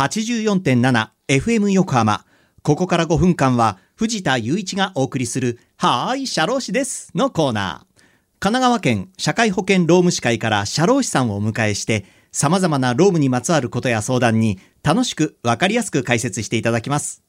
[0.00, 2.24] 84.7FM 横浜。
[2.62, 8.02] ここから5分間は藤田雄一がお送りするはーい、社労士ですのコーナー。
[8.38, 17.22] 神奈川県社会保険労務士会から社労士さんをお迎えして様々な労務にまつわることや相談に楽しくわかりやすく解説していただきます。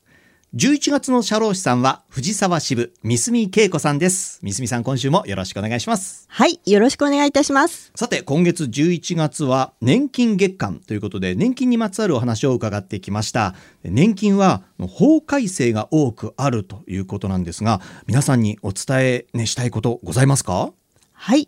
[0.54, 4.38] 11月の社労士さんは藤沢支部三住恵子さんです。
[4.44, 6.26] 三住さん今週もよろしくお願いします。
[6.28, 7.94] はい、よろしくお願いいたします。
[7.96, 13.56] さて今月11月は年金月間ということで年金にまつわるお話を伺ってきました
[13.86, 20.74] 年金は法改正が多くあるということなんですが皆さんにお伝え、ね、したいことございますか？
[21.14, 21.48] はい。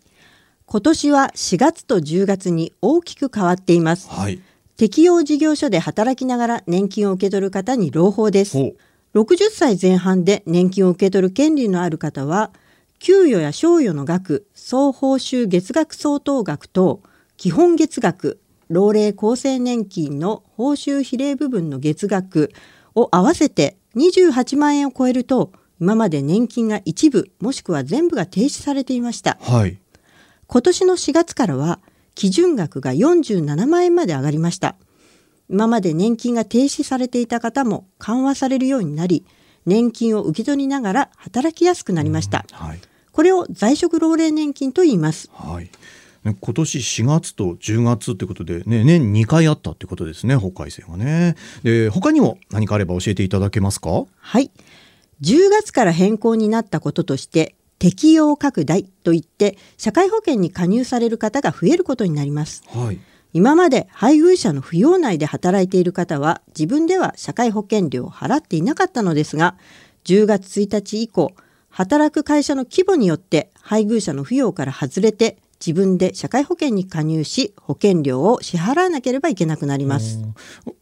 [0.65, 4.07] 今年は4月と10月に大きく変わっています。
[4.09, 4.39] はい
[4.75, 8.57] 適用事業所で働きながら年金を受け取る方に朗報です。
[9.13, 12.51] ほう60歳前半で年金を受け取る権利のある方は、
[12.99, 17.01] 給与や賞与の額、総報酬月額相当額と
[17.37, 18.39] 基本月額、
[18.69, 22.51] 老齢厚生年金の報酬比例部分の月額
[22.95, 29.37] を合わせて28万円を超えると、今まで年金が一部もしくは全部が停止されていました。
[29.41, 29.77] はい
[30.53, 31.79] 今年の4月からは
[32.13, 34.75] 基準額が47万円まで上がりました
[35.49, 39.25] 今まで年金が停止されていた方も緩和されるようになり
[39.65, 42.45] 年金を受け取りながら働きやすくなりました。
[42.51, 42.79] はい。
[43.11, 45.29] これを在職老齢年金と言います。
[45.33, 45.69] はい。
[46.23, 51.35] ね今年4月と10月ということで、ね、年2回あったってことですね法改正がね。
[51.63, 54.05] で他にも何かあれば教えていただけますか？
[54.17, 54.51] はい。
[55.21, 62.63] 10月から変更になったこととして適用拡大といって社会保険に加入される方が増えることになります。
[62.69, 62.99] はい
[63.33, 69.55] 今まで配偶者の扶養内で働いている方は自分では社会保険料を払っていなかったのですが
[70.05, 71.33] 10月1日以降
[71.69, 80.19] 働く会社の規模によって配偶者の扶養から外れて自分で社会保険に加入し保険料を支払わなければいけなくなります。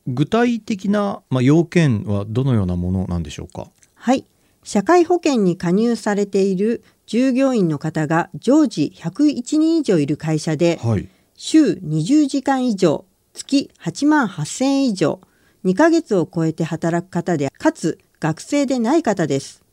[0.07, 3.67] 具体的な、まあ、要件はどのようなものなんでしょうか？
[3.93, 4.25] はい。
[4.63, 11.07] 社会保険に加入されている従業員の方が常時101人以上いる会社ではい
[11.43, 13.03] 週20時間以上
[13.33, 15.19] 月8万8000円以上
[15.65, 19.63] 2ヶ月を超えて働く方でかつ学生でない方です。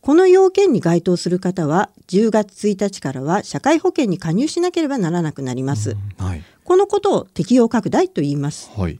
[0.00, 5.96] この要件に該当する方は10月1日からは社会保険に加入しなければならなくなります。
[6.18, 6.42] はい。
[6.64, 8.72] このことを適用拡大と言います。
[8.76, 8.98] はい。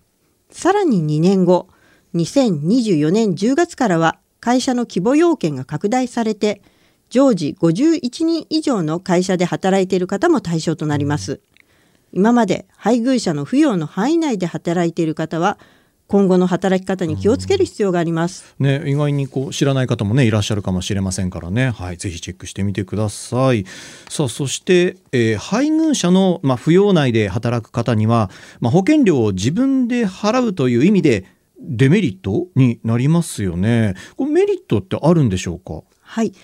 [0.48, 1.66] さらに2年後
[2.14, 6.62] 2024年10月からは会社の規模要件が拡大されて
[7.10, 11.40] 常時51人以上の会社で働いている方も対象となります
[12.12, 15.58] 今まで配偶者の扶養の範囲内で働いている方は
[16.08, 18.54] 今後の働き方に気をつける必要があります。
[18.58, 23.64] ね、意外にこう知らない方もねいらっしゃるかもしれませんからね、はい、ぜひチェックしてみてください。
[24.10, 28.30] さあそして、えー配偶者の、まあ、扶養内で働く方には、
[28.60, 31.24] まあ、保険料を自分で払うという意味で
[31.58, 33.94] デメリットになりますよね。
[34.16, 35.82] これメリットってあるんでしょうか？
[36.02, 36.34] はい。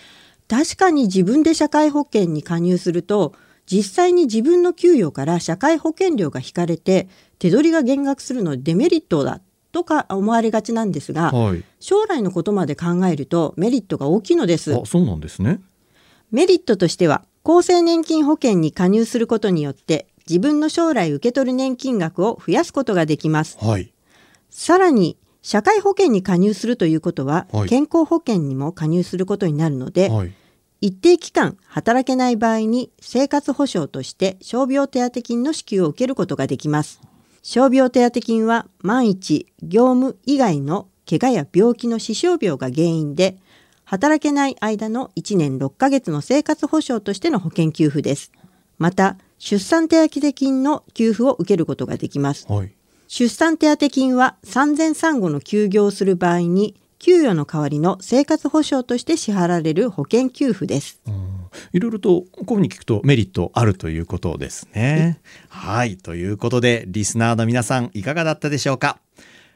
[0.48, 3.34] 確かに自分で社会保険に加入すると
[3.70, 7.08] 実際に自分の給与から社会保険料が引かれて
[7.38, 9.40] 手取りが減額するのでデメリットだ
[9.72, 11.62] とか思われがちなんですがはい。
[11.78, 15.60] 将来のことまで考えるとメリットが大きいのですあそうなんですね。
[16.30, 23.92] メリットとしては厚生年金保険に加入することによって自分の将来受け取る年金額を増やすことができますはい。
[24.50, 30.32] さらに社会保険に加入するということは、はい健康保険にも加入することになるので、はい。
[30.80, 37.00] 一定期間働けない場合に生活保障として傷病手当金の支給を受けることができます。
[37.42, 43.38] 傷病手当金は万一業務以外の怪我や病気の死傷病が原因で
[43.84, 48.32] 働けない間の1年6ヶ月の生活保障としての保険給付です。
[48.76, 52.46] また出産手当金の給付を受けることができます。
[52.52, 52.72] はい。
[53.08, 61.00] 出産手当金は産前産後の休業をする場合に給与の代わりの生活保障として支払われる保険給付です
[61.72, 65.20] いろいろとこういうに聞くとメリットあるということですね。
[65.48, 65.96] はい。
[65.96, 68.98] ということで、リスナーの皆さんいかがだったでしょうか？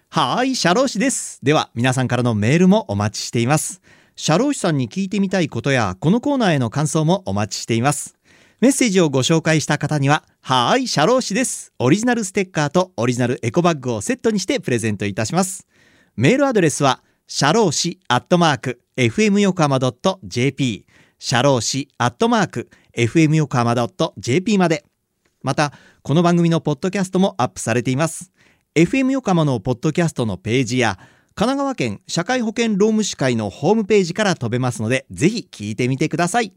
[0.09, 1.39] はい、社労士です。
[1.43, 3.83] では、皆さんからのメールもお待ちしています。
[4.17, 8.17] 社労士さんに聞いてみたいことや、このコーナーへの感想もお待ちしています。
[8.61, 11.73] メッセージをご紹介した方には、はい、社労士です。
[11.79, 15.67] オリジナルステッカーとオリジナルエコバッグをセットにしてプレゼントいたします。
[16.17, 17.03] メールアドレスは、
[17.34, 19.79] 社労士アットマーク、fm 横浜
[20.23, 20.87] .jp、
[21.19, 23.75] 社労士アットマーク、fm 横浜
[24.19, 24.84] .jp まで。
[25.43, 28.31] また、この番組のポッドキャストもアップされています。
[28.75, 30.99] FM 横浜のポッドキャストのページや、
[31.34, 36.52] 神奈川県社会保険労務士会のホームページから飛べますので、ぜひ聞いてみてください。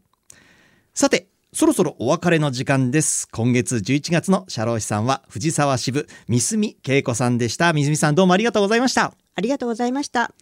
[0.92, 10.34] さて、そろそろお別れの時間です今月11月の社労士さんは藤沢支部三住恵子さんでした三住さんどうもありがとうございましたありがとうございました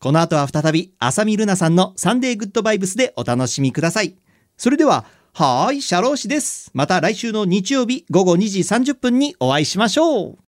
[0.00, 4.16] この後は再び浅見ルナさんのサンデーグッドバイブスでお楽しみください。
[4.56, 6.70] それでははーい社労士です。
[6.74, 10.36] また来週の日曜日午後2時30分にお会いしましょう。